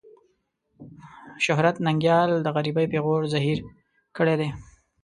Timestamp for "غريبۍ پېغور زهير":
2.55-3.57